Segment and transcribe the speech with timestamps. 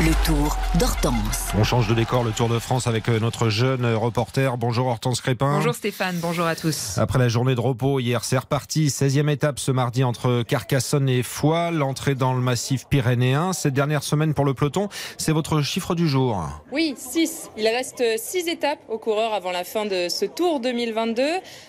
[0.00, 1.50] Le tour d'Hortense.
[1.58, 4.56] On change de décor, le Tour de France avec euh, notre jeune reporter.
[4.56, 5.56] Bonjour Hortense Crépin.
[5.56, 6.96] Bonjour Stéphane, bonjour à tous.
[6.96, 8.86] Après la journée de repos hier, c'est reparti.
[8.86, 11.70] 16e étape ce mardi entre Carcassonne et Foix.
[11.70, 13.52] L'entrée dans le massif pyrénéen.
[13.52, 16.48] Cette dernière semaine pour le peloton, c'est votre chiffre du jour.
[16.72, 17.50] Oui, 6.
[17.58, 21.22] Il reste 6 étapes aux coureurs avant la fin de ce Tour 2022.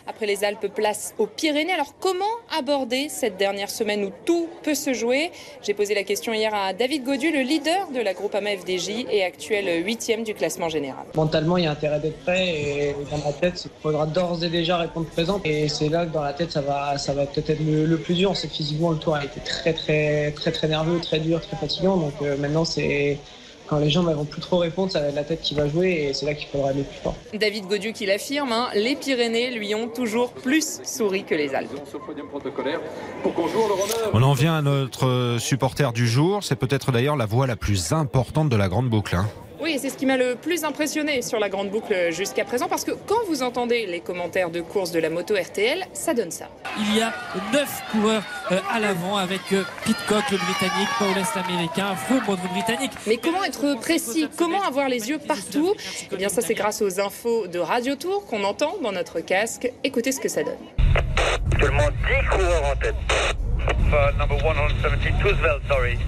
[0.08, 1.74] Après les Alpes, place aux Pyrénées.
[1.74, 2.24] Alors comment
[2.58, 5.32] aborder cette dernière semaine où tout peut se jouer?
[5.64, 9.24] J'ai posé la question hier à David Godu, le leader de la Groupama FDJ et
[9.24, 11.06] actuel 8e du classement général.
[11.16, 14.50] Mentalement, il y a intérêt d'être prêt et dans ma tête, il faudra d'ores et
[14.50, 15.42] déjà répondre présent.
[15.44, 18.14] Et c'est là que dans la tête, ça va, ça va peut-être être le, plus
[18.14, 18.38] dur.
[18.38, 21.58] C'est que physiquement, le tour a été très, très, très, très nerveux, très dur, très
[21.58, 21.98] fatigant.
[21.98, 23.18] Donc euh, maintenant, c'est
[23.72, 25.66] quand les gens ne vont plus trop répondre, ça va être la tête qui va
[25.66, 27.16] jouer et c'est là qu'il faudra aller plus fort.
[27.34, 31.70] David Godu qui l'affirme, hein, les Pyrénées lui ont toujours plus souri que les Alpes.
[34.12, 36.44] On en vient à notre supporter du jour.
[36.44, 39.16] C'est peut-être d'ailleurs la voix la plus importante de la grande boucle.
[39.16, 39.30] hein.
[39.62, 42.68] Oui, et c'est ce qui m'a le plus impressionné sur la grande boucle jusqu'à présent,
[42.68, 46.32] parce que quand vous entendez les commentaires de course de la moto RTL, ça donne
[46.32, 46.50] ça.
[46.80, 47.14] Il y a
[47.54, 52.92] neuf coureurs euh, à l'avant avec euh, Pitcock le britannique, Paulus l'américain, Froome le britannique.
[53.06, 54.28] Mais comment être précis?
[54.36, 55.76] Comment avoir les yeux partout?
[56.12, 59.72] Eh bien ça c'est grâce aux infos de Radio Tour qu'on entend dans notre casque.
[59.84, 60.56] Écoutez ce que ça donne.
[61.60, 62.96] Seulement 10 coureurs en tête.
[64.18, 66.00] Number 172 Veld, sorry.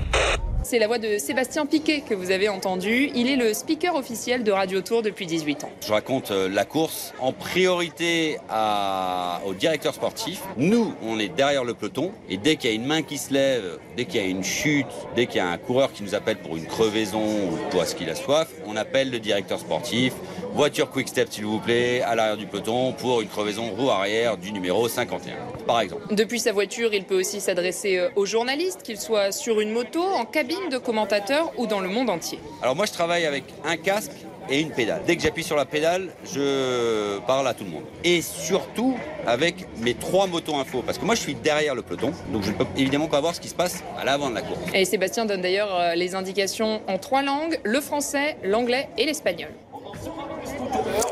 [0.64, 3.11] C'est la voix de Sébastien Piquet que vous avez entendu.
[3.16, 5.70] Il est le speaker officiel de Radio Tour depuis 18 ans.
[5.86, 10.42] Je raconte euh, la course en priorité à- au directeur sportif.
[10.58, 13.33] Nous, on est derrière le peloton et dès qu'il y a une main qui se
[13.33, 16.16] lève, dès qu'il y a une chute, dès qu'il y a un coureur qui nous
[16.16, 20.14] appelle pour une crevaison ou parce qu'il a soif, on appelle le directeur sportif.
[20.53, 24.38] Voiture quick step s'il vous plaît, à l'arrière du peloton pour une crevaison roue arrière
[24.38, 25.33] du numéro 51,
[25.66, 26.03] par exemple.
[26.14, 30.02] Depuis sa voiture, il peut aussi s'adresser euh, aux journalistes, qu'ils soient sur une moto,
[30.02, 32.39] en cabine de commentateur ou dans le monde entier.
[32.61, 34.11] Alors moi je travaille avec un casque
[34.49, 35.01] et une pédale.
[35.07, 37.83] Dès que j'appuie sur la pédale, je parle à tout le monde.
[38.03, 40.83] Et surtout avec mes trois motos info.
[40.86, 43.33] Parce que moi je suis derrière le peloton, donc je ne peux évidemment pas voir
[43.33, 44.59] ce qui se passe à l'avant de la course.
[44.73, 49.49] Et Sébastien donne d'ailleurs euh, les indications en trois langues, le français, l'anglais et l'espagnol.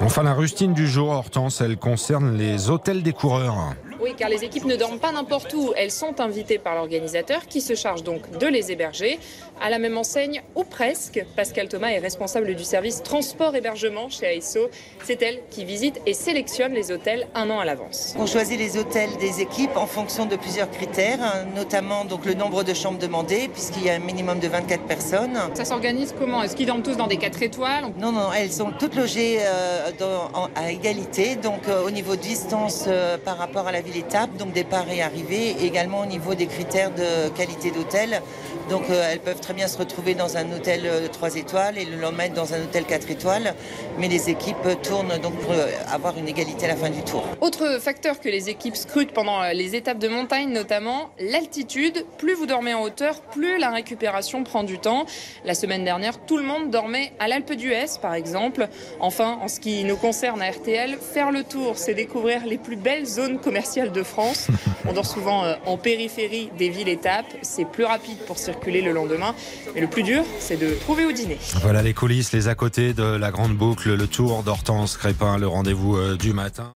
[0.01, 3.75] Enfin, la rustine du jour, Hortense, elle concerne les hôtels des coureurs.
[4.01, 5.73] Oui, car les équipes ne dorment pas n'importe où.
[5.77, 9.19] Elles sont invitées par l'organisateur qui se charge donc de les héberger
[9.61, 11.23] à la même enseigne ou presque.
[11.35, 14.69] Pascal Thomas est responsable du service transport-hébergement chez AISO.
[15.03, 18.15] C'est elle qui visite et sélectionne les hôtels un an à l'avance.
[18.17, 22.33] On choisit les hôtels des équipes en fonction de plusieurs critères, hein, notamment donc le
[22.33, 25.37] nombre de chambres demandées, puisqu'il y a un minimum de 24 personnes.
[25.53, 26.41] Ça s'organise comment?
[26.41, 27.85] Est-ce qu'ils dorment tous dans des 4 étoiles?
[27.99, 32.15] Non, non, elles sont toutes logées euh, dans- en- à égalité, donc euh, au niveau
[32.15, 36.35] de distance euh, par rapport à la ville-étape, donc départ et arrivée, également au niveau
[36.35, 38.21] des critères de qualité d'hôtel.
[38.69, 41.97] Donc euh, elles peuvent très bien se retrouver dans un hôtel 3 étoiles et le
[41.97, 43.53] lendemain dans un hôtel 4 étoiles,
[43.97, 47.23] mais les équipes tournent donc pour euh, avoir une égalité à la fin du tour.
[47.41, 52.05] Autre facteur que les équipes scrutent pendant euh, les étapes de montagne, notamment l'altitude.
[52.17, 55.05] Plus vous dormez en hauteur, plus la récupération prend du temps.
[55.43, 58.67] La semaine dernière, tout le monde dormait à l'Alpe d'Huez, par exemple.
[58.99, 62.75] Enfin, en ce qui nous concerne à RTL, faire le tour, c'est découvrir les plus
[62.75, 64.47] belles zones commerciales de France.
[64.87, 67.25] On dort souvent euh, en périphérie des villes-étapes.
[67.41, 69.35] C'est plus rapide pour circuler le lendemain.
[69.73, 71.37] Mais le plus dur, c'est de trouver au dîner.
[71.61, 75.47] Voilà les coulisses, les à côté de la grande boucle, le tour d'Hortense Crépin, le
[75.47, 76.73] rendez-vous euh, du matin.